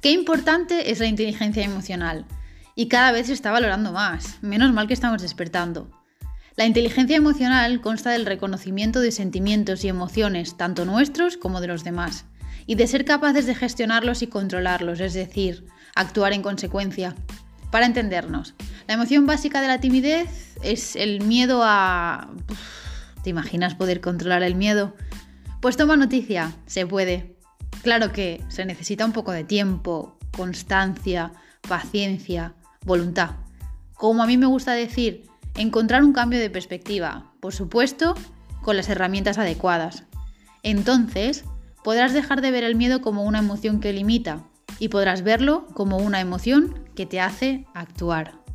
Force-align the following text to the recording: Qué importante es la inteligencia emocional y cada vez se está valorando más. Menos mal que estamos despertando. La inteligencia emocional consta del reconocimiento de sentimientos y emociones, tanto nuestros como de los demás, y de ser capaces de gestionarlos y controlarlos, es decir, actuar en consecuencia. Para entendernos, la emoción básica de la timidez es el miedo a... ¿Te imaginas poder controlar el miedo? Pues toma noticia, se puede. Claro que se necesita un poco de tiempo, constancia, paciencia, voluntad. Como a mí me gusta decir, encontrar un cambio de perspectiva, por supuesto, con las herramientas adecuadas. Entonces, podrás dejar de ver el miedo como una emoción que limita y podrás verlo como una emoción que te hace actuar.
Qué 0.00 0.12
importante 0.12 0.90
es 0.90 1.00
la 1.00 1.06
inteligencia 1.06 1.64
emocional 1.64 2.26
y 2.74 2.88
cada 2.88 3.12
vez 3.12 3.28
se 3.28 3.32
está 3.32 3.50
valorando 3.50 3.92
más. 3.92 4.38
Menos 4.42 4.72
mal 4.72 4.86
que 4.86 4.94
estamos 4.94 5.22
despertando. 5.22 5.90
La 6.56 6.66
inteligencia 6.66 7.16
emocional 7.16 7.80
consta 7.80 8.10
del 8.10 8.26
reconocimiento 8.26 9.00
de 9.00 9.12
sentimientos 9.12 9.84
y 9.84 9.88
emociones, 9.88 10.56
tanto 10.56 10.84
nuestros 10.84 11.36
como 11.36 11.60
de 11.60 11.66
los 11.66 11.84
demás, 11.84 12.24
y 12.66 12.76
de 12.76 12.86
ser 12.86 13.04
capaces 13.04 13.46
de 13.46 13.54
gestionarlos 13.54 14.22
y 14.22 14.26
controlarlos, 14.26 15.00
es 15.00 15.14
decir, 15.14 15.66
actuar 15.94 16.32
en 16.32 16.42
consecuencia. 16.42 17.14
Para 17.70 17.86
entendernos, 17.86 18.54
la 18.86 18.94
emoción 18.94 19.26
básica 19.26 19.60
de 19.60 19.68
la 19.68 19.80
timidez 19.80 20.56
es 20.62 20.96
el 20.96 21.22
miedo 21.22 21.62
a... 21.62 22.30
¿Te 23.22 23.30
imaginas 23.30 23.74
poder 23.74 24.00
controlar 24.00 24.42
el 24.42 24.54
miedo? 24.54 24.94
Pues 25.60 25.76
toma 25.76 25.96
noticia, 25.96 26.52
se 26.66 26.86
puede. 26.86 27.35
Claro 27.86 28.10
que 28.10 28.42
se 28.48 28.64
necesita 28.64 29.04
un 29.04 29.12
poco 29.12 29.30
de 29.30 29.44
tiempo, 29.44 30.18
constancia, 30.36 31.30
paciencia, 31.68 32.56
voluntad. 32.84 33.36
Como 33.94 34.24
a 34.24 34.26
mí 34.26 34.36
me 34.36 34.46
gusta 34.46 34.72
decir, 34.72 35.22
encontrar 35.54 36.02
un 36.02 36.12
cambio 36.12 36.40
de 36.40 36.50
perspectiva, 36.50 37.30
por 37.38 37.54
supuesto, 37.54 38.16
con 38.62 38.76
las 38.76 38.88
herramientas 38.88 39.38
adecuadas. 39.38 40.02
Entonces, 40.64 41.44
podrás 41.84 42.12
dejar 42.12 42.40
de 42.40 42.50
ver 42.50 42.64
el 42.64 42.74
miedo 42.74 43.02
como 43.02 43.22
una 43.22 43.38
emoción 43.38 43.78
que 43.78 43.92
limita 43.92 44.42
y 44.80 44.88
podrás 44.88 45.22
verlo 45.22 45.68
como 45.68 45.98
una 45.98 46.18
emoción 46.18 46.82
que 46.96 47.06
te 47.06 47.20
hace 47.20 47.66
actuar. 47.72 48.45